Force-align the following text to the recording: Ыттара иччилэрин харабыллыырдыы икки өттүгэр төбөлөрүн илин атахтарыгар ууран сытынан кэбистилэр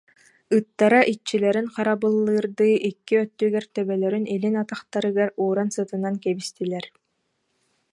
Ыттара 0.57 1.01
иччилэрин 1.13 1.67
харабыллыырдыы 1.75 2.71
икки 2.89 3.15
өттүгэр 3.23 3.65
төбөлөрүн 3.75 4.25
илин 4.35 4.55
атахтарыгар 4.63 5.29
ууран 5.41 5.69
сытынан 5.75 6.15
кэбистилэр 6.23 6.85